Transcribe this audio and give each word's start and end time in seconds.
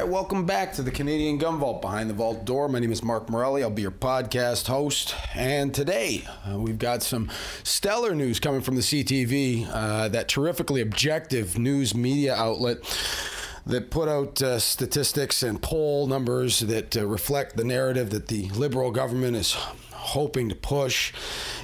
right, 0.00 0.08
welcome 0.08 0.44
back 0.44 0.72
to 0.72 0.82
the 0.82 0.90
Canadian 0.90 1.38
Gun 1.38 1.58
Vault 1.58 1.80
behind 1.80 2.10
the 2.10 2.14
vault 2.14 2.44
door. 2.44 2.68
My 2.68 2.80
name 2.80 2.90
is 2.90 3.04
Mark 3.04 3.30
Morelli. 3.30 3.62
I'll 3.62 3.70
be 3.70 3.82
your 3.82 3.92
podcast 3.92 4.66
host. 4.66 5.14
And 5.36 5.72
today 5.72 6.26
uh, 6.50 6.58
we've 6.58 6.78
got 6.78 7.04
some 7.04 7.30
stellar 7.62 8.12
news 8.12 8.40
coming 8.40 8.60
from 8.60 8.74
the 8.74 8.80
CTV, 8.80 9.68
uh, 9.70 10.08
that 10.08 10.26
terrifically 10.26 10.80
objective 10.80 11.58
news 11.58 11.94
media 11.94 12.34
outlet 12.34 12.78
that 13.66 13.92
put 13.92 14.08
out 14.08 14.42
uh, 14.42 14.58
statistics 14.58 15.44
and 15.44 15.62
poll 15.62 16.08
numbers 16.08 16.58
that 16.60 16.96
uh, 16.96 17.06
reflect 17.06 17.56
the 17.56 17.64
narrative 17.64 18.10
that 18.10 18.26
the 18.26 18.48
Liberal 18.50 18.90
government 18.90 19.36
is 19.36 19.52
hoping 19.92 20.48
to 20.48 20.56
push. 20.56 21.12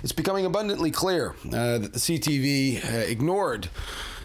It's 0.04 0.12
becoming 0.12 0.46
abundantly 0.46 0.92
clear 0.92 1.34
uh, 1.46 1.78
that 1.78 1.92
the 1.92 1.98
CTV 1.98 2.84
uh, 2.84 2.96
ignored 2.98 3.70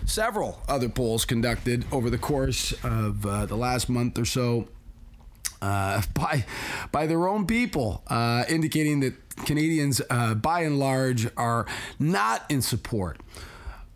several 0.06 0.62
other 0.68 0.90
polls 0.90 1.26
conducted 1.26 1.86
over 1.92 2.10
the 2.10 2.18
course 2.18 2.74
of 2.84 3.26
uh, 3.26 3.46
the 3.46 3.56
last 3.56 3.90
month 3.90 4.18
or 4.18 4.26
so 4.26 4.68
uh, 5.62 6.02
by 6.14 6.46
by 6.92 7.08
their 7.08 7.28
own 7.28 7.46
people, 7.46 8.04
uh, 8.08 8.46
indicating 8.48 9.00
that 9.02 9.14
Canadians, 9.46 10.02
uh, 10.10 10.34
by 10.36 10.62
and 10.62 10.80
large, 10.80 11.28
are 11.36 11.66
not 12.00 12.46
in 12.50 12.62
support 12.62 13.20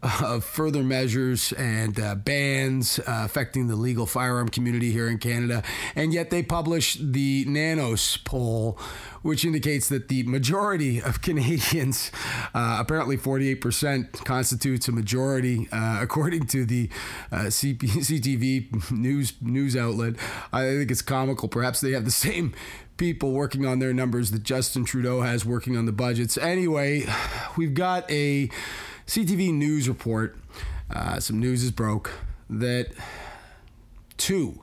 of 0.01 0.45
further 0.45 0.81
measures 0.81 1.51
and 1.53 1.99
uh, 1.99 2.15
bans 2.15 2.99
uh, 2.99 3.23
affecting 3.25 3.67
the 3.67 3.75
legal 3.75 4.05
firearm 4.05 4.47
community 4.47 4.91
here 4.91 5.07
in 5.07 5.17
Canada. 5.17 5.61
And 5.95 6.13
yet 6.13 6.29
they 6.29 6.41
publish 6.41 6.97
the 7.01 7.43
Nanos 7.47 8.17
poll, 8.17 8.79
which 9.21 9.43
indicates 9.43 9.89
that 9.89 10.07
the 10.07 10.23
majority 10.23 11.01
of 11.01 11.21
Canadians, 11.21 12.11
uh, 12.53 12.77
apparently 12.79 13.17
48%, 13.17 14.23
constitutes 14.23 14.87
a 14.87 14.91
majority, 14.91 15.67
uh, 15.71 15.99
according 16.01 16.45
to 16.47 16.65
the 16.65 16.89
uh, 17.31 17.45
CP- 17.45 17.79
CTV 17.79 18.91
news 18.91 19.33
news 19.41 19.75
outlet. 19.75 20.15
I 20.53 20.63
think 20.63 20.91
it's 20.91 21.01
comical. 21.01 21.49
Perhaps 21.49 21.81
they 21.81 21.91
have 21.91 22.05
the 22.05 22.11
same 22.11 22.53
people 22.95 23.31
working 23.31 23.65
on 23.65 23.79
their 23.79 23.93
numbers 23.93 24.31
that 24.31 24.43
Justin 24.43 24.83
Trudeau 24.85 25.21
has 25.21 25.45
working 25.45 25.77
on 25.77 25.85
the 25.85 25.91
budgets. 25.91 26.37
Anyway, 26.37 27.05
we've 27.57 27.73
got 27.73 28.09
a 28.11 28.49
CTV 29.09 29.51
News 29.51 29.89
report, 29.89 30.37
uh, 30.93 31.19
some 31.19 31.39
news 31.39 31.63
is 31.63 31.71
broke 31.71 32.11
that 32.47 32.91
two 34.17 34.61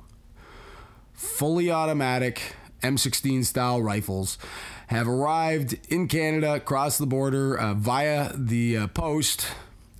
fully 1.13 1.69
automatic 1.69 2.55
M16 2.81 3.45
style 3.45 3.83
rifles 3.83 4.39
have 4.87 5.09
arrived 5.09 5.77
in 5.89 6.07
Canada 6.07 6.55
across 6.55 6.97
the 6.97 7.07
border 7.07 7.59
uh, 7.59 7.75
via 7.75 8.31
the 8.37 8.77
uh, 8.77 8.87
post 8.87 9.49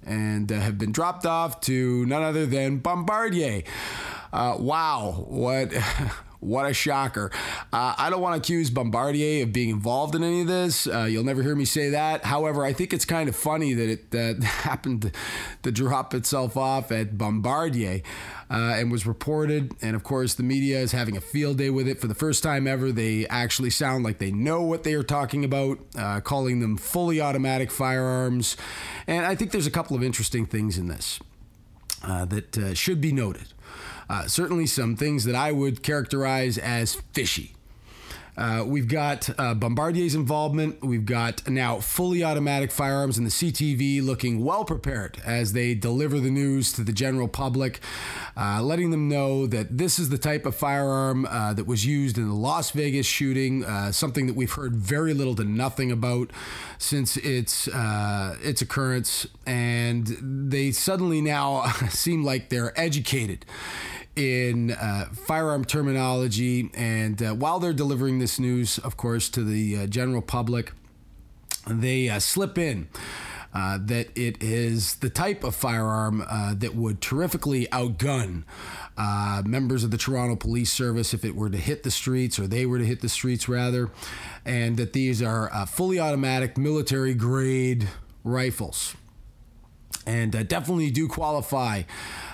and 0.05 0.53
uh, 0.53 0.61
have 0.61 0.79
been 0.79 0.93
dropped 0.93 1.27
off 1.27 1.61
to 1.63 2.07
none 2.07 2.23
other 2.23 2.47
than 2.47 2.79
Bombardier. 2.79 3.65
Uh, 4.33 4.55
wow, 4.61 5.25
what 5.27 5.73
what 6.47 6.71
a 6.71 6.73
shocker. 6.73 7.31
Uh, 7.73 7.95
I 7.99 8.09
don't 8.09 8.21
want 8.21 8.35
to 8.35 8.39
accuse 8.39 8.71
Bombardier 8.71 9.43
of 9.43 9.53
being 9.53 9.71
involved 9.71 10.15
in 10.15 10.23
any 10.23 10.43
of 10.43 10.47
this. 10.47 10.87
Uh, 10.87 11.03
you'll 11.05 11.25
never 11.25 11.43
hear 11.43 11.57
me 11.57 11.65
say 11.65 11.91
that. 11.91 12.25
However, 12.25 12.65
I 12.65 12.73
think 12.73 12.93
it's 12.93 13.05
kind 13.05 13.29
of 13.29 13.35
funny 13.35 13.75
that 13.75 13.89
it 14.13 14.43
happened 14.45 15.13
to 15.65 15.73
drop 15.73 16.15
itself 16.15 16.57
off 16.57 16.93
at 16.93 17.19
Bombardier 17.19 18.03
uh, 18.49 18.75
and 18.77 18.93
was 18.93 19.07
reported. 19.07 19.75
And 19.83 19.97
of 19.97 20.05
course, 20.05 20.35
the 20.35 20.45
media 20.45 20.79
is 20.79 20.93
having 20.93 21.17
a 21.17 21.21
field 21.21 21.59
day 21.59 21.71
with 21.71 21.89
it. 21.89 22.01
For 22.01 22.07
the 22.07 22.15
first 22.15 22.45
time 22.45 22.69
ever, 22.69 22.93
they 22.93 23.27
actually 23.27 23.71
sound 23.71 24.05
like 24.05 24.19
they 24.19 24.31
know 24.31 24.63
what 24.63 24.85
they 24.85 24.95
are 24.95 25.03
talking 25.03 25.45
about, 25.45 25.81
uh, 25.99 26.21
calling 26.21 26.61
them 26.61 26.77
fully 26.77 27.21
automatic 27.21 27.73
firearms. 27.73 28.57
And 29.09 29.27
I 29.27 29.35
think 29.35 29.51
there's 29.51 29.67
a 29.67 29.71
couple 29.71 29.97
of 29.97 30.03
interesting 30.05 30.47
things 30.47 30.79
in 30.79 30.87
this 30.87 31.19
uh, 32.03 32.25
that 32.27 32.77
should 32.77 33.01
be 33.01 33.13
noted. 33.13 33.49
Uh, 34.09 34.27
certainly, 34.29 34.67
some 34.67 34.95
things 34.95 35.25
that 35.25 35.35
I 35.35 35.51
would 35.51 35.83
characterize 35.83 36.59
as 36.59 36.95
fishy. 37.13 37.56
Uh, 38.37 38.65
we've 38.67 38.89
got 38.89 39.29
uh, 39.39 39.55
Bombardier's 39.55 40.15
involvement. 40.15 40.85
We've 40.85 41.07
got 41.07 41.49
now 41.49 41.81
fully 41.81 42.23
automatic 42.23 42.71
firearms 42.71 43.17
and 43.17 43.27
the 43.27 43.31
CTV 43.31 44.05
looking 44.05 44.45
well 44.45 44.65
prepared 44.65 45.19
as 45.25 45.53
they 45.53 45.75
deliver 45.75 46.21
the 46.21 46.31
news 46.31 46.73
to 46.75 46.85
the 46.85 46.93
general 46.93 47.29
public, 47.29 47.81
uh, 48.37 48.63
letting 48.63 48.91
them 48.91 49.09
know 49.09 49.47
that 49.47 49.79
this 49.79 49.99
is 49.99 50.11
the 50.11 50.19
type 50.19 50.45
of 50.45 50.55
firearm 50.55 51.25
uh, 51.27 51.55
that 51.55 51.67
was 51.67 51.87
used 51.87 52.19
in 52.19 52.29
the 52.29 52.35
Las 52.35 52.73
Vegas 52.73 53.07
shooting, 53.07 53.65
uh, 53.65 53.91
something 53.91 54.27
that 54.27 54.37
we've 54.37 54.53
heard 54.53 54.77
very 54.77 55.15
little 55.15 55.35
to 55.37 55.45
nothing 55.45 55.91
about 55.91 56.31
since 56.79 57.17
its 57.17 57.69
uh, 57.69 58.37
its 58.43 58.61
occurrence, 58.61 59.27
and 59.47 60.07
they 60.51 60.71
suddenly 60.73 61.21
now 61.23 61.65
seem 61.89 62.23
like 62.23 62.51
they're 62.51 62.79
educated 62.79 63.47
in 64.17 64.73
uh, 64.73 65.07
firearm 65.13 65.65
terminology. 65.65 66.71
And 66.75 67.23
uh, 67.23 67.35
while 67.35 67.61
they're 67.61 67.73
delivering 67.73 68.19
this 68.19 68.41
news, 68.41 68.79
of 68.79 68.97
course, 68.97 69.29
to 69.31 69.45
the 69.45 69.77
uh, 69.77 69.87
general 69.87 70.23
public, 70.23 70.73
they 71.69 72.09
uh, 72.09 72.19
slip 72.19 72.59
in. 72.59 72.89
Uh, 73.55 73.79
that 73.81 74.09
it 74.15 74.43
is 74.43 74.97
the 74.97 75.09
type 75.09 75.43
of 75.43 75.55
firearm 75.55 76.23
uh, 76.29 76.53
that 76.53 76.75
would 76.75 77.01
terrifically 77.01 77.67
outgun 77.69 78.43
members 79.47 79.83
of 79.83 79.91
the 79.91 79.97
Toronto 79.97 80.37
Police 80.37 80.71
Service 80.71 81.15
if 81.15 81.25
it 81.25 81.35
were 81.35 81.49
to 81.49 81.57
hit 81.57 81.83
the 81.83 81.91
streets, 81.91 82.39
or 82.39 82.47
they 82.47 82.67
were 82.67 82.79
to 82.79 82.85
hit 82.85 83.01
the 83.01 83.09
streets 83.09 83.49
rather, 83.49 83.89
and 84.45 84.77
that 84.77 84.93
these 84.93 85.23
are 85.23 85.49
fully 85.69 85.99
automatic 85.99 86.59
military 86.59 87.15
grade 87.15 87.89
rifles 88.25 88.95
and 90.07 90.35
uh, 90.35 90.43
definitely 90.45 90.91
do 90.91 91.09
qualify 91.09 91.83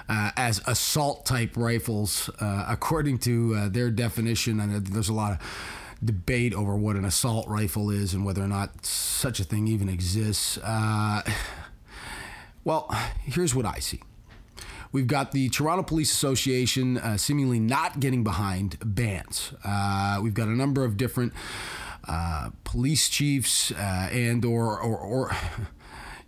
uh, 0.09 0.31
as 0.37 0.61
assault 0.67 1.25
type 1.25 1.57
rifles 1.57 2.31
uh, 2.41 2.67
according 2.69 3.19
to 3.19 3.55
uh, 3.55 3.69
their 3.69 3.91
definition. 3.91 4.61
And 4.61 4.87
there's 4.87 5.09
a 5.09 5.15
lot 5.15 5.33
of 5.33 5.39
debate 6.05 6.53
over 6.53 6.77
what 6.77 6.97
an 6.97 7.05
assault 7.05 7.49
rifle 7.49 7.91
is 7.91 8.13
and 8.13 8.25
whether 8.25 8.43
or 8.43 8.49
not 8.49 8.85
such 8.85 9.41
a 9.41 9.45
thing 9.45 9.67
even 9.69 9.89
exists. 9.89 10.59
Uh, 10.59 11.23
well, 12.65 12.89
here's 13.23 13.55
what 13.55 13.65
I 13.65 13.79
see. 13.79 14.01
We've 14.91 15.07
got 15.07 15.33
the 15.33 15.49
Toronto 15.49 15.83
Police 15.83 16.13
Association 16.13 16.99
uh, 16.99 17.17
seemingly 17.17 17.59
not 17.59 17.99
getting 17.99 18.23
behind 18.23 18.77
bans. 18.85 19.53
we've 20.21 20.35
got 20.35 20.49
a 20.49 20.57
number 20.57 20.85
of 20.85 20.99
different 20.99 21.33
police 22.65 23.09
chiefs 23.09 23.71
and 23.71 24.45
or, 24.45 24.79
or, 24.79 24.99
or 24.99 25.37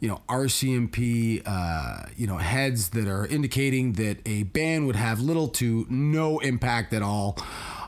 you 0.04 0.10
know, 0.10 0.20
RCMP, 0.28 1.40
uh, 1.46 2.02
you 2.14 2.26
know, 2.26 2.36
heads 2.36 2.90
that 2.90 3.08
are 3.08 3.26
indicating 3.26 3.94
that 3.94 4.18
a 4.26 4.42
ban 4.42 4.84
would 4.84 4.96
have 4.96 5.18
little 5.18 5.48
to 5.48 5.86
no 5.88 6.40
impact 6.40 6.92
at 6.92 7.00
all 7.00 7.38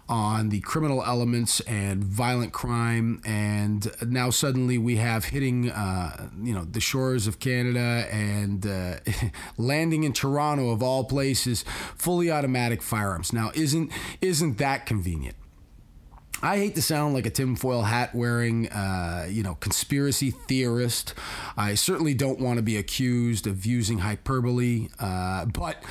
on 0.08 0.48
the 0.48 0.60
criminal 0.60 1.04
elements 1.04 1.60
and 1.60 2.02
violent 2.02 2.54
crime. 2.54 3.20
And 3.26 3.86
now 4.00 4.30
suddenly 4.30 4.78
we 4.78 4.96
have 4.96 5.26
hitting, 5.26 5.70
uh, 5.70 6.30
you 6.42 6.54
know, 6.54 6.64
the 6.64 6.80
shores 6.80 7.26
of 7.26 7.38
Canada 7.38 8.08
and 8.10 8.66
uh, 8.66 8.94
landing 9.58 10.04
in 10.04 10.14
Toronto 10.14 10.70
of 10.70 10.82
all 10.82 11.04
places, 11.04 11.66
fully 11.96 12.30
automatic 12.30 12.80
firearms. 12.80 13.34
Now, 13.34 13.50
isn't 13.54 13.92
isn't 14.22 14.56
that 14.56 14.86
convenient? 14.86 15.36
I 16.42 16.58
hate 16.58 16.74
to 16.74 16.82
sound 16.82 17.14
like 17.14 17.24
a 17.24 17.30
tinfoil 17.30 17.82
hat 17.82 18.14
wearing, 18.14 18.68
uh, 18.68 19.26
you 19.30 19.42
know, 19.42 19.54
conspiracy 19.54 20.30
theorist. 20.30 21.14
I 21.56 21.74
certainly 21.74 22.14
don't 22.14 22.38
want 22.38 22.58
to 22.58 22.62
be 22.62 22.76
accused 22.76 23.46
of 23.46 23.64
using 23.64 23.98
hyperbole, 23.98 24.88
uh, 25.00 25.46
but 25.46 25.82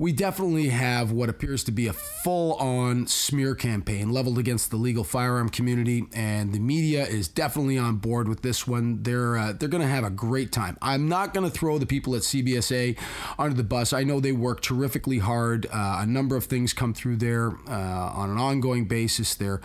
we 0.00 0.12
definitely 0.12 0.70
have 0.70 1.12
what 1.12 1.28
appears 1.28 1.62
to 1.62 1.70
be 1.70 1.86
a 1.86 1.92
full 1.92 2.54
on 2.54 3.06
smear 3.06 3.54
campaign 3.54 4.10
leveled 4.10 4.38
against 4.38 4.70
the 4.70 4.76
legal 4.78 5.04
firearm 5.04 5.50
community, 5.50 6.06
and 6.14 6.54
the 6.54 6.58
media 6.58 7.04
is 7.04 7.28
definitely 7.28 7.76
on 7.76 7.96
board 7.96 8.26
with 8.26 8.40
this 8.40 8.66
one. 8.66 9.02
They're, 9.02 9.36
uh, 9.36 9.52
they're 9.52 9.68
going 9.68 9.82
to 9.82 9.86
have 9.86 10.02
a 10.02 10.08
great 10.08 10.52
time. 10.52 10.78
I'm 10.80 11.06
not 11.06 11.34
going 11.34 11.44
to 11.44 11.54
throw 11.54 11.76
the 11.76 11.84
people 11.84 12.14
at 12.14 12.22
CBSA 12.22 12.98
under 13.38 13.54
the 13.54 13.62
bus. 13.62 13.92
I 13.92 14.02
know 14.02 14.20
they 14.20 14.32
work 14.32 14.62
terrifically 14.62 15.18
hard. 15.18 15.66
Uh, 15.66 15.98
a 16.00 16.06
number 16.06 16.34
of 16.34 16.46
things 16.46 16.72
come 16.72 16.94
through 16.94 17.16
there 17.16 17.50
uh, 17.68 18.10
on 18.14 18.30
an 18.30 18.38
ongoing 18.38 18.86
basis. 18.86 19.34
They're 19.34 19.60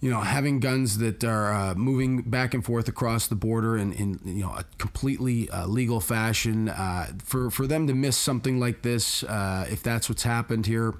you 0.00 0.10
know, 0.10 0.20
having 0.20 0.60
guns 0.60 0.98
that 0.98 1.24
are 1.24 1.52
uh, 1.52 1.74
moving 1.74 2.22
back 2.22 2.54
and 2.54 2.64
forth 2.64 2.88
across 2.88 3.26
the 3.26 3.34
border 3.34 3.76
in, 3.76 3.92
in 3.92 4.20
you 4.24 4.44
know 4.44 4.50
a 4.50 4.64
completely 4.78 5.50
uh, 5.50 5.66
legal 5.66 6.00
fashion, 6.00 6.68
uh, 6.68 7.08
for 7.22 7.50
for 7.50 7.66
them 7.66 7.86
to 7.88 7.94
miss 7.94 8.16
something 8.16 8.60
like 8.60 8.82
this, 8.82 9.24
uh, 9.24 9.66
if 9.68 9.82
that's 9.82 10.08
what's 10.08 10.22
happened 10.22 10.66
here, 10.66 10.94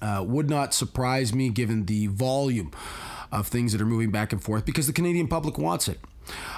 uh, 0.00 0.24
would 0.26 0.48
not 0.48 0.74
surprise 0.74 1.34
me 1.34 1.48
given 1.48 1.86
the 1.86 2.06
volume 2.06 2.70
of 3.32 3.48
things 3.48 3.72
that 3.72 3.80
are 3.80 3.86
moving 3.86 4.10
back 4.10 4.32
and 4.32 4.42
forth 4.42 4.64
because 4.64 4.86
the 4.86 4.92
Canadian 4.92 5.26
public 5.26 5.58
wants 5.58 5.88
it. 5.88 5.98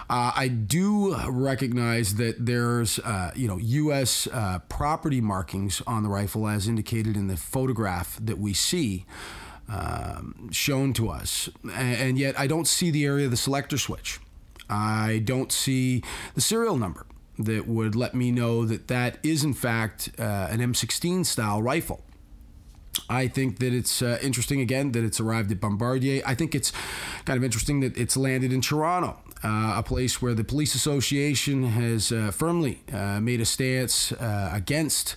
Uh, 0.08 0.32
I 0.34 0.48
do 0.48 1.16
recognize 1.28 2.16
that 2.16 2.44
there's, 2.44 2.98
uh, 2.98 3.31
you 3.37 3.46
know, 3.46 3.56
U.S. 3.56 4.26
Uh, 4.26 4.58
property 4.69 5.20
markings 5.20 5.81
on 5.87 6.02
the 6.02 6.08
rifle, 6.08 6.48
as 6.48 6.66
indicated 6.66 7.16
in 7.16 7.28
the 7.28 7.37
photograph 7.37 8.19
that 8.20 8.38
we 8.38 8.52
see 8.52 9.06
um, 9.70 10.50
shown 10.50 10.93
to 10.94 11.08
us. 11.08 11.49
And 11.72 12.19
yet 12.19 12.38
I 12.38 12.46
don't 12.46 12.67
see 12.67 12.90
the 12.90 13.06
area 13.06 13.26
of 13.26 13.31
the 13.31 13.37
selector 13.37 13.78
switch. 13.78 14.19
I 14.69 15.22
don't 15.25 15.50
see 15.50 16.02
the 16.34 16.40
serial 16.40 16.76
number 16.76 17.06
that 17.38 17.67
would 17.67 17.96
let 17.96 18.14
me 18.14 18.31
know 18.31 18.64
that 18.67 18.88
that 18.88 19.19
is, 19.22 19.44
in 19.44 19.55
fact, 19.55 20.11
uh, 20.19 20.49
an 20.50 20.61
M16 20.61 21.25
style 21.25 21.62
rifle. 21.62 22.05
I 23.08 23.28
think 23.28 23.58
that 23.61 23.72
it's 23.72 24.02
uh, 24.02 24.19
interesting 24.20 24.61
again 24.61 24.93
that 24.93 25.05
it's 25.05 25.20
arrived 25.20 25.50
at 25.52 25.61
Bombardier. 25.61 26.23
I 26.26 26.34
think 26.34 26.55
it's 26.55 26.73
kind 27.25 27.37
of 27.37 27.44
interesting 27.44 27.81
that 27.81 27.96
it's 27.96 28.16
landed 28.16 28.52
in 28.52 28.61
Toronto, 28.61 29.16
uh, 29.43 29.75
a 29.76 29.82
place 29.82 30.20
where 30.20 30.34
the 30.34 30.44
police 30.44 30.75
association 30.75 31.64
has 31.64 32.12
uh, 32.12 32.31
firmly 32.31 32.82
uh, 32.93 33.20
made 33.20 33.40
a 33.40 33.46
stance 33.46 34.12
uh, 34.12 34.50
against. 34.52 35.16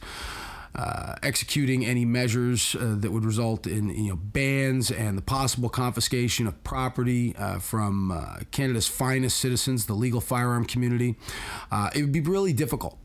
Uh, 0.75 1.13
executing 1.21 1.85
any 1.85 2.03
measures 2.03 2.75
uh, 2.79 2.95
that 2.97 3.11
would 3.11 3.23
result 3.23 3.67
in 3.67 3.89
you 3.89 4.09
know 4.09 4.15
bans 4.15 4.89
and 4.89 5.15
the 5.15 5.21
possible 5.21 5.69
confiscation 5.69 6.47
of 6.47 6.63
property 6.63 7.35
uh, 7.37 7.59
from 7.59 8.11
uh, 8.11 8.37
Canada's 8.49 8.87
finest 8.87 9.37
citizens, 9.37 9.85
the 9.85 9.93
legal 9.93 10.19
firearm 10.19 10.65
community. 10.65 11.15
Uh, 11.71 11.91
it 11.93 12.01
would 12.01 12.11
be 12.11 12.21
really 12.21 12.53
difficult 12.53 12.97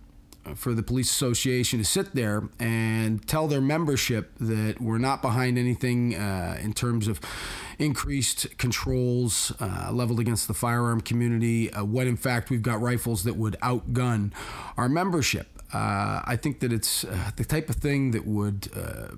for 0.55 0.75
the 0.75 0.83
police 0.83 1.11
association 1.11 1.79
to 1.79 1.85
sit 1.85 2.15
there 2.15 2.49
and 2.59 3.27
tell 3.27 3.47
their 3.49 3.61
membership 3.61 4.33
that 4.39 4.81
we're 4.81 4.99
not 4.99 5.23
behind 5.23 5.59
anything 5.59 6.15
uh, 6.15 6.59
in 6.63 6.73
terms 6.73 7.09
of 7.09 7.21
increased 7.79 8.57
controls 8.59 9.53
uh, 9.61 9.91
leveled 9.93 10.21
against 10.21 10.49
the 10.49 10.55
firearm 10.55 11.01
community 11.01 11.73
uh, 11.73 11.85
when 11.85 12.07
in 12.07 12.17
fact 12.17 12.51
we've 12.51 12.63
got 12.63 12.81
rifles 12.81 13.25
that 13.25 13.37
would 13.37 13.57
outgun 13.63 14.33
our 14.77 14.89
membership 14.89 15.58
uh, 15.73 16.23
I 16.25 16.37
think 16.37 16.61
that 16.61 16.73
it's 16.73 17.05
uh, 17.05 17.31
the 17.37 17.45
type 17.45 17.69
of 17.69 17.77
thing 17.77 18.13
that 18.13 18.27
would, 18.27 18.69
uh, 18.75 19.15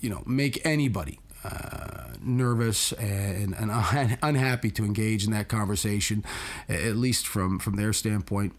you 0.00 0.10
know, 0.10 0.22
make 0.26 0.64
anybody 0.64 1.20
uh, 1.44 2.08
nervous 2.20 2.92
and, 2.92 3.54
and 3.54 3.70
un- 3.70 4.18
unhappy 4.22 4.70
to 4.72 4.84
engage 4.84 5.24
in 5.24 5.30
that 5.32 5.48
conversation, 5.48 6.24
at 6.68 6.96
least 6.96 7.26
from 7.26 7.58
from 7.58 7.76
their 7.76 7.92
standpoint. 7.92 8.54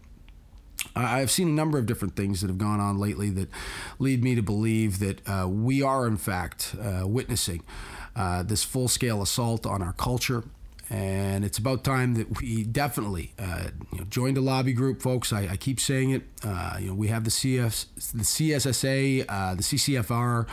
I've 0.94 1.30
seen 1.30 1.48
a 1.48 1.52
number 1.52 1.78
of 1.78 1.86
different 1.86 2.14
things 2.14 2.40
that 2.40 2.48
have 2.48 2.58
gone 2.58 2.80
on 2.80 2.98
lately 2.98 3.30
that 3.30 3.48
lead 3.98 4.22
me 4.22 4.36
to 4.36 4.42
believe 4.42 5.00
that 5.00 5.28
uh, 5.28 5.48
we 5.48 5.82
are, 5.82 6.06
in 6.06 6.16
fact, 6.16 6.74
uh, 6.80 7.06
witnessing 7.06 7.62
this 8.44 8.64
full 8.64 8.88
scale 8.88 9.22
assault 9.22 9.66
on 9.66 9.82
our 9.82 9.92
culture 9.92 10.44
and 10.90 11.44
it's 11.44 11.58
about 11.58 11.84
time 11.84 12.14
that 12.14 12.40
we 12.40 12.64
definitely 12.64 13.32
uh, 13.38 13.68
you 13.92 13.98
know, 13.98 14.04
joined 14.04 14.38
a 14.38 14.40
lobby 14.40 14.72
group, 14.72 15.02
folks. 15.02 15.32
I, 15.32 15.48
I 15.48 15.56
keep 15.56 15.80
saying 15.80 16.10
it. 16.10 16.22
Uh, 16.42 16.78
you 16.80 16.88
know, 16.88 16.94
we 16.94 17.08
have 17.08 17.24
the 17.24 17.30
CS, 17.30 17.86
the 18.14 18.22
CSSA, 18.24 19.26
uh, 19.28 19.54
the 19.54 19.62
CCFR, 19.62 20.46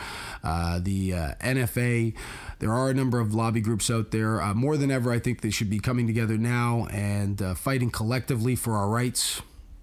uh, 0.44 0.80
the 0.82 1.14
uh, 1.14 1.34
NFA. 1.40 2.14
There 2.58 2.70
are 2.70 2.90
a 2.90 2.94
number 2.94 3.18
of 3.18 3.34
lobby 3.34 3.62
groups 3.62 3.90
out 3.90 4.10
there. 4.10 4.42
Uh, 4.42 4.52
more 4.52 4.76
than 4.76 4.90
ever, 4.90 5.10
I 5.10 5.18
think 5.18 5.40
they 5.40 5.50
should 5.50 5.70
be 5.70 5.78
coming 5.78 6.06
together 6.06 6.36
now 6.36 6.86
and 6.90 7.40
fighting 7.56 7.90
collectively 7.90 8.56
for 8.56 8.74
our 8.74 8.88
rights. 8.88 9.40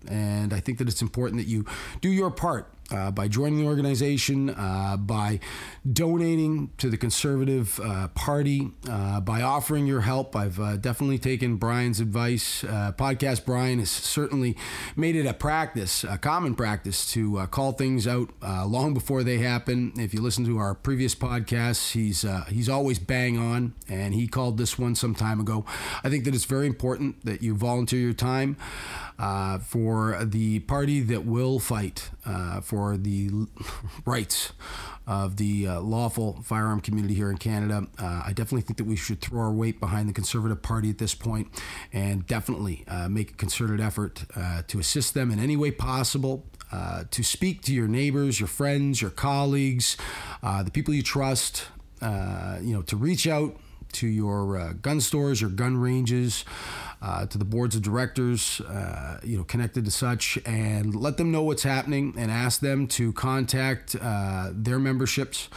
And 0.08 0.54
I 0.54 0.60
think 0.60 0.78
that 0.78 0.88
it's 0.88 1.02
important 1.02 1.40
that 1.40 1.48
you 1.48 1.66
do 2.02 2.10
your 2.10 2.30
part 2.30 2.70
uh, 2.92 3.12
by 3.12 3.28
joining 3.28 3.60
the 3.60 3.66
organization, 3.66 4.50
uh, 4.50 4.98
by 4.98 5.40
donating 5.92 6.72
to 6.78 6.90
the 6.90 6.98
Conservative 6.98 7.80
uh, 7.84 8.08
Party, 8.10 8.72
uh, 8.90 9.20
by 9.22 9.42
offering 9.42 9.88
your 9.88 10.02
help. 10.02 10.36
I've 10.36 10.60
uh, 10.60 10.78
definitely 10.78 11.18
taken 11.18 11.56
Brian's 11.56 12.00
advice. 12.00 12.64
Uh, 12.64 12.92
Podcast 12.98 13.46
Brian 13.46 13.80
has 13.80 13.90
certainly 13.90 14.58
made 14.96 15.16
it 15.16 15.26
a 15.26 15.34
practice, 15.34 16.04
a 16.04 16.18
common 16.18 16.56
practice, 16.56 17.12
to 17.14 17.46
call 17.48 17.72
things 17.72 18.08
out 18.08 18.30
long 18.42 18.94
before 18.94 19.24
they 19.24 19.38
happen. 19.40 19.94
If 19.98 20.14
you 20.14 20.22
listen 20.22 20.46
to 20.46 20.58
our 20.58 20.76
previous 20.76 21.16
podcasts, 21.16 21.92
he's 21.94 22.26
he's 22.48 22.70
always 22.70 23.00
bang 23.00 23.38
on, 23.38 23.74
and 23.88 24.14
he 24.14 24.28
called 24.28 24.58
this 24.58 24.78
one 24.78 24.96
some 24.96 25.16
time 25.16 25.40
ago. 25.40 25.66
I 26.04 26.10
think 26.10 26.26
that 26.26 26.36
it's 26.36 26.46
very 26.46 26.68
important 26.68 27.26
that 27.26 27.42
you 27.42 27.56
volunteer 27.56 28.00
your 28.00 28.14
time 28.14 28.58
for 29.62 30.20
the 30.24 30.60
party 30.62 31.02
that 31.02 31.26
will 31.26 31.60
fight 31.60 32.10
for 32.62 32.73
for 32.74 32.98
the 32.98 33.30
rights 34.06 34.52
of 35.06 35.38
the 35.38 35.68
uh, 35.68 35.80
lawful 35.80 36.42
firearm 36.42 36.82
community 36.82 37.14
here 37.14 37.30
in 37.30 37.38
Canada. 37.38 37.86
Uh, 38.00 38.24
I 38.26 38.30
definitely 38.30 38.62
think 38.62 38.78
that 38.78 38.86
we 38.86 38.96
should 38.96 39.22
throw 39.22 39.42
our 39.42 39.52
weight 39.52 39.80
behind 39.80 40.10
the 40.10 40.14
Conservative 40.14 40.64
Party 40.64 40.90
at 40.90 40.98
this 40.98 41.14
point 41.14 41.50
and 41.92 42.26
definitely 42.26 42.84
uh, 42.88 43.10
make 43.10 43.30
a 43.30 43.34
concerted 43.36 43.80
effort 43.80 44.26
uh, 44.36 44.64
to 44.70 44.80
assist 44.80 45.14
them 45.14 45.30
in 45.30 45.40
any 45.40 45.56
way 45.56 45.70
possible. 45.70 46.46
Uh, 46.72 47.04
to 47.12 47.22
speak 47.22 47.62
to 47.62 47.72
your 47.72 47.88
neighbors, 47.88 48.40
your 48.40 48.48
friends, 48.48 49.00
your 49.00 49.12
colleagues, 49.12 49.96
uh, 50.42 50.64
the 50.64 50.72
people 50.72 50.92
you 50.96 51.04
trust, 51.04 51.68
you 52.02 52.74
know, 52.74 52.82
to 52.82 52.98
reach 52.98 53.28
out 53.28 53.56
to 53.94 54.08
your 54.08 54.74
gun 54.74 55.02
stores, 55.02 55.42
your 55.42 55.50
gun 55.50 55.78
ranges, 55.78 56.46
uh, 57.04 57.26
to 57.26 57.38
the 57.38 57.46
boards 57.46 57.76
of 57.76 57.82
directors, 57.82 58.62
uh, 58.62 59.20
you 59.24 59.38
know, 59.38 59.44
connected 59.44 59.84
to 59.86 59.92
such, 59.92 60.40
and 60.46 60.96
let 60.96 61.18
them 61.18 61.32
know 61.32 61.44
what's 61.44 61.64
happening 61.64 62.14
and 62.18 62.32
ask 62.32 62.62
them 62.62 62.88
to 62.88 63.12
contact 63.14 63.96
uh, 64.02 64.50
their 64.54 64.80
memberships 64.80 65.50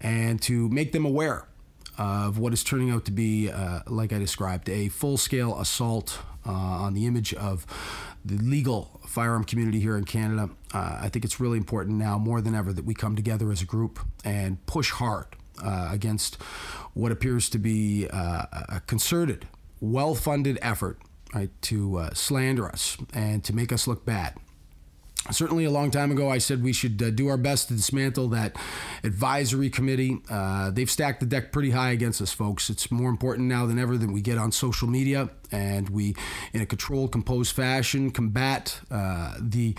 and 0.00 0.42
to 0.42 0.68
make 0.68 0.90
them 0.92 1.04
aware 1.06 1.46
of 1.96 2.38
what 2.38 2.52
is 2.52 2.64
turning 2.64 2.90
out 2.90 3.04
to 3.04 3.12
be, 3.12 3.50
uh, 3.50 3.80
like 3.86 4.12
I 4.12 4.18
described, 4.18 4.68
a 4.68 4.88
full-scale 4.88 5.60
assault 5.60 6.18
uh, 6.44 6.50
on 6.50 6.94
the 6.94 7.06
image 7.06 7.34
of 7.34 7.66
the 8.24 8.36
legal 8.38 9.00
firearm 9.06 9.44
community 9.44 9.78
here 9.78 9.96
in 9.96 10.04
Canada. 10.04 10.50
Uh, 10.74 10.98
I 11.02 11.08
think 11.08 11.24
it's 11.24 11.38
really 11.38 11.58
important 11.58 11.98
now 11.98 12.18
more 12.18 12.40
than 12.40 12.54
ever 12.54 12.72
that 12.72 12.84
we 12.84 12.94
come 12.94 13.14
together 13.14 13.52
as 13.52 13.62
a 13.62 13.66
group 13.66 14.00
and 14.24 14.64
push 14.66 14.90
hard 14.90 15.26
against 15.64 16.36
what 16.94 17.12
appears 17.12 17.48
to 17.50 17.58
be 17.58 18.06
a 18.06 18.82
concerted 18.86 19.46
well 19.80 20.14
funded 20.14 20.58
effort 20.62 20.98
right, 21.34 21.50
to 21.62 21.96
uh, 21.96 22.10
slander 22.14 22.66
us 22.68 22.96
and 23.12 23.42
to 23.44 23.54
make 23.54 23.72
us 23.72 23.86
look 23.86 24.04
bad. 24.04 24.34
Certainly, 25.30 25.66
a 25.66 25.70
long 25.70 25.90
time 25.90 26.10
ago, 26.10 26.30
I 26.30 26.38
said 26.38 26.62
we 26.62 26.72
should 26.72 27.00
uh, 27.00 27.10
do 27.10 27.28
our 27.28 27.36
best 27.36 27.68
to 27.68 27.74
dismantle 27.74 28.28
that 28.28 28.56
advisory 29.04 29.68
committee. 29.68 30.18
Uh, 30.30 30.70
they've 30.70 30.90
stacked 30.90 31.20
the 31.20 31.26
deck 31.26 31.52
pretty 31.52 31.70
high 31.70 31.90
against 31.90 32.22
us, 32.22 32.32
folks. 32.32 32.70
It's 32.70 32.90
more 32.90 33.10
important 33.10 33.46
now 33.46 33.66
than 33.66 33.78
ever 33.78 33.98
that 33.98 34.10
we 34.10 34.22
get 34.22 34.38
on 34.38 34.50
social 34.50 34.88
media 34.88 35.28
and 35.52 35.90
we, 35.90 36.16
in 36.54 36.62
a 36.62 36.66
controlled, 36.66 37.12
composed 37.12 37.54
fashion, 37.54 38.10
combat 38.10 38.80
uh, 38.90 39.34
the 39.38 39.74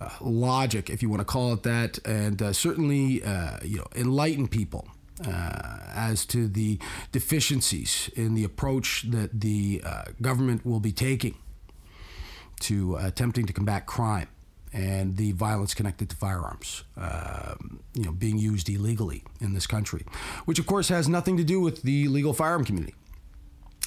uh, 0.00 0.08
logic, 0.20 0.88
if 0.88 1.02
you 1.02 1.08
want 1.08 1.20
to 1.20 1.24
call 1.26 1.52
it 1.52 1.64
that, 1.64 1.98
and 2.06 2.40
uh, 2.40 2.52
certainly, 2.52 3.24
uh, 3.24 3.58
you 3.64 3.78
know, 3.78 3.86
enlighten 3.96 4.46
people 4.46 4.86
uh, 5.24 5.78
as 5.94 6.26
to 6.26 6.48
the 6.48 6.78
deficiencies 7.12 8.10
in 8.14 8.34
the 8.34 8.44
approach 8.44 9.04
that 9.08 9.40
the 9.40 9.82
uh, 9.84 10.04
government 10.20 10.64
will 10.66 10.80
be 10.80 10.92
taking 10.92 11.36
to 12.60 12.96
attempting 12.96 13.46
to 13.46 13.52
combat 13.52 13.86
crime 13.86 14.28
and 14.72 15.16
the 15.16 15.32
violence 15.32 15.72
connected 15.74 16.10
to 16.10 16.16
firearms, 16.16 16.84
um, 16.96 17.80
you 17.94 18.04
know, 18.04 18.12
being 18.12 18.36
used 18.36 18.68
illegally 18.68 19.24
in 19.40 19.54
this 19.54 19.66
country, 19.66 20.04
which 20.44 20.58
of 20.58 20.66
course 20.66 20.88
has 20.88 21.08
nothing 21.08 21.36
to 21.36 21.44
do 21.44 21.60
with 21.60 21.82
the 21.82 22.08
legal 22.08 22.34
firearm 22.34 22.64
community 22.64 22.94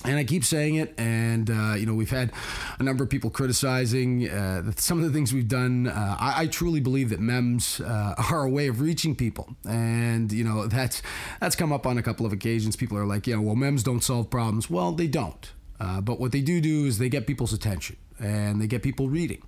and 0.05 0.17
I 0.17 0.23
keep 0.23 0.45
saying 0.45 0.75
it, 0.75 0.93
and 0.97 1.49
uh, 1.49 1.73
you 1.73 1.85
know 1.85 1.93
we've 1.93 2.09
had 2.09 2.31
a 2.79 2.83
number 2.83 3.03
of 3.03 3.09
people 3.09 3.29
criticizing 3.29 4.29
uh, 4.29 4.71
some 4.77 4.97
of 4.97 5.03
the 5.03 5.11
things 5.11 5.33
we've 5.33 5.47
done. 5.47 5.87
Uh, 5.87 6.17
I, 6.19 6.43
I, 6.43 6.47
truly 6.47 6.79
believe 6.79 7.09
that 7.09 7.19
memes 7.19 7.81
uh, 7.81 8.15
are 8.31 8.43
a 8.43 8.49
way 8.49 8.67
of 8.67 8.79
reaching 8.79 9.15
people, 9.15 9.55
and 9.67 10.31
you 10.31 10.43
know 10.43 10.67
that's 10.67 11.01
that's 11.41 11.55
come 11.55 11.73
up 11.73 11.85
on 11.85 11.97
a 11.97 12.03
couple 12.03 12.25
of 12.25 12.31
occasions. 12.31 12.75
People 12.75 12.97
are 12.97 13.05
like, 13.05 13.27
"Yeah, 13.27 13.37
well, 13.37 13.55
memes 13.55 13.83
don't 13.83 14.03
solve 14.03 14.29
problems." 14.29 14.69
Well, 14.69 14.93
they 14.93 15.07
don't, 15.07 15.51
uh, 15.79 16.01
but 16.01 16.19
what 16.19 16.31
they 16.31 16.41
do 16.41 16.61
do 16.61 16.85
is 16.85 16.97
they 16.97 17.09
get 17.09 17.27
people's 17.27 17.53
attention 17.53 17.95
and 18.19 18.61
they 18.61 18.67
get 18.67 18.83
people 18.83 19.09
reading. 19.09 19.41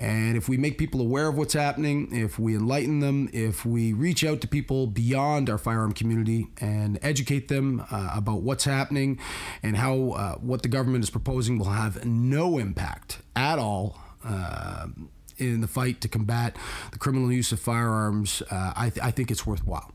And 0.00 0.38
if 0.38 0.48
we 0.48 0.56
make 0.56 0.78
people 0.78 1.02
aware 1.02 1.28
of 1.28 1.36
what's 1.36 1.52
happening, 1.52 2.08
if 2.16 2.38
we 2.38 2.54
enlighten 2.54 3.00
them, 3.00 3.28
if 3.34 3.66
we 3.66 3.92
reach 3.92 4.24
out 4.24 4.40
to 4.40 4.48
people 4.48 4.86
beyond 4.86 5.50
our 5.50 5.58
firearm 5.58 5.92
community 5.92 6.48
and 6.58 6.98
educate 7.02 7.48
them 7.48 7.84
uh, 7.90 8.12
about 8.14 8.40
what's 8.40 8.64
happening 8.64 9.18
and 9.62 9.76
how 9.76 10.12
uh, 10.12 10.34
what 10.36 10.62
the 10.62 10.68
government 10.68 11.04
is 11.04 11.10
proposing 11.10 11.58
will 11.58 11.66
have 11.66 12.02
no 12.06 12.56
impact 12.56 13.18
at 13.36 13.58
all. 13.58 13.98
Uh, 14.24 14.86
in 15.36 15.62
the 15.62 15.66
fight 15.66 16.02
to 16.02 16.08
combat 16.08 16.54
the 16.92 16.98
criminal 16.98 17.32
use 17.32 17.50
of 17.50 17.58
firearms, 17.58 18.42
uh, 18.50 18.74
I, 18.76 18.90
th- 18.90 19.02
I 19.02 19.10
think 19.10 19.30
it's 19.30 19.46
worthwhile 19.46 19.90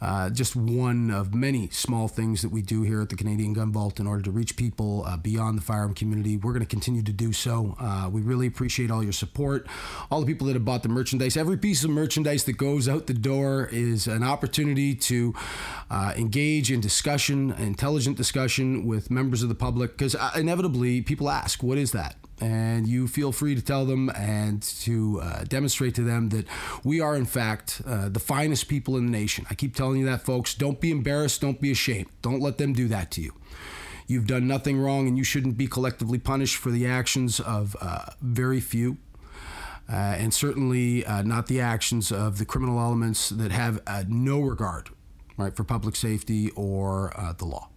uh, 0.00 0.30
just 0.30 0.54
one 0.54 1.10
of 1.10 1.34
many 1.34 1.68
small 1.70 2.08
things 2.08 2.42
that 2.42 2.50
we 2.50 2.62
do 2.62 2.82
here 2.82 3.02
at 3.02 3.08
the 3.08 3.16
Canadian 3.16 3.52
Gun 3.52 3.72
Vault 3.72 3.98
in 3.98 4.06
order 4.06 4.22
to 4.22 4.30
reach 4.30 4.56
people 4.56 5.04
uh, 5.06 5.16
beyond 5.16 5.58
the 5.58 5.62
firearm 5.62 5.94
community. 5.94 6.36
We're 6.36 6.52
going 6.52 6.64
to 6.64 6.66
continue 6.66 7.02
to 7.02 7.12
do 7.12 7.32
so. 7.32 7.76
Uh, 7.80 8.08
we 8.10 8.20
really 8.20 8.46
appreciate 8.46 8.90
all 8.90 9.02
your 9.02 9.12
support, 9.12 9.66
all 10.10 10.20
the 10.20 10.26
people 10.26 10.46
that 10.46 10.54
have 10.54 10.64
bought 10.64 10.82
the 10.82 10.88
merchandise. 10.88 11.36
Every 11.36 11.56
piece 11.56 11.84
of 11.84 11.90
merchandise 11.90 12.44
that 12.44 12.56
goes 12.56 12.88
out 12.88 13.06
the 13.06 13.14
door 13.14 13.68
is 13.72 14.06
an 14.06 14.22
opportunity 14.22 14.94
to 14.94 15.34
uh, 15.90 16.12
engage 16.16 16.70
in 16.70 16.80
discussion, 16.80 17.52
intelligent 17.52 18.16
discussion 18.16 18.86
with 18.86 19.10
members 19.10 19.42
of 19.42 19.48
the 19.48 19.54
public, 19.54 19.96
because 19.96 20.14
uh, 20.14 20.30
inevitably 20.36 21.02
people 21.02 21.28
ask, 21.28 21.62
what 21.62 21.78
is 21.78 21.92
that? 21.92 22.16
And 22.40 22.86
you 22.86 23.08
feel 23.08 23.32
free 23.32 23.54
to 23.54 23.62
tell 23.62 23.84
them 23.84 24.10
and 24.10 24.62
to 24.62 25.20
uh, 25.22 25.44
demonstrate 25.44 25.94
to 25.96 26.02
them 26.02 26.28
that 26.30 26.46
we 26.84 27.00
are, 27.00 27.16
in 27.16 27.24
fact, 27.24 27.82
uh, 27.86 28.08
the 28.08 28.20
finest 28.20 28.68
people 28.68 28.96
in 28.96 29.06
the 29.06 29.12
nation. 29.12 29.46
I 29.50 29.54
keep 29.54 29.74
telling 29.74 29.98
you 29.98 30.06
that, 30.06 30.22
folks. 30.22 30.54
Don't 30.54 30.80
be 30.80 30.90
embarrassed. 30.90 31.40
Don't 31.40 31.60
be 31.60 31.70
ashamed. 31.70 32.08
Don't 32.22 32.40
let 32.40 32.58
them 32.58 32.72
do 32.72 32.88
that 32.88 33.10
to 33.12 33.20
you. 33.22 33.34
You've 34.06 34.26
done 34.26 34.46
nothing 34.46 34.78
wrong, 34.80 35.06
and 35.06 35.18
you 35.18 35.24
shouldn't 35.24 35.58
be 35.58 35.66
collectively 35.66 36.18
punished 36.18 36.56
for 36.56 36.70
the 36.70 36.86
actions 36.86 37.40
of 37.40 37.76
uh, 37.80 38.06
very 38.22 38.60
few. 38.60 38.96
Uh, 39.90 40.16
and 40.18 40.34
certainly 40.34 41.04
uh, 41.06 41.22
not 41.22 41.46
the 41.46 41.60
actions 41.60 42.12
of 42.12 42.38
the 42.38 42.44
criminal 42.44 42.78
elements 42.78 43.30
that 43.30 43.50
have 43.50 43.80
uh, 43.86 44.04
no 44.06 44.40
regard 44.40 44.90
right, 45.38 45.56
for 45.56 45.64
public 45.64 45.96
safety 45.96 46.50
or 46.56 47.12
the 47.38 47.46
law. 47.46 47.70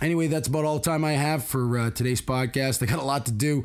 Anyway, 0.00 0.28
that's 0.28 0.48
about 0.48 0.64
all 0.64 0.78
the 0.78 0.84
time 0.84 1.04
I 1.04 1.12
have 1.12 1.44
for 1.44 1.78
uh, 1.78 1.90
today's 1.90 2.22
podcast. 2.22 2.82
I 2.82 2.86
got 2.86 3.00
a 3.00 3.04
lot 3.04 3.26
to 3.26 3.32
do, 3.32 3.62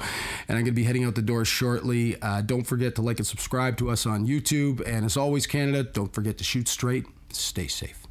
and 0.47 0.57
I'm 0.57 0.63
going 0.63 0.65
to 0.65 0.71
be 0.71 0.83
heading 0.83 1.05
out 1.05 1.15
the 1.15 1.21
door 1.21 1.45
shortly. 1.45 2.21
Uh, 2.21 2.41
don't 2.41 2.65
forget 2.65 2.95
to 2.95 3.01
like 3.01 3.19
and 3.19 3.27
subscribe 3.27 3.77
to 3.77 3.89
us 3.89 4.05
on 4.05 4.27
YouTube. 4.27 4.85
And 4.85 5.05
as 5.05 5.15
always, 5.15 5.47
Canada, 5.47 5.83
don't 5.83 6.13
forget 6.13 6.37
to 6.39 6.43
shoot 6.43 6.67
straight, 6.67 7.05
stay 7.31 7.67
safe. 7.67 8.04